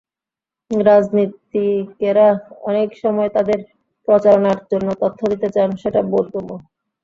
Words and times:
রাজনীতিকেরা 0.71 2.27
অনেক 2.63 2.89
সময় 3.03 3.29
তাঁদের 3.35 3.59
প্রচারণার 4.07 4.59
জন্য 4.71 4.87
তথ্য 5.01 5.19
দিতে 5.31 5.47
চান, 5.55 5.69
সেটা 5.81 6.01
বোধগম্য। 6.11 6.51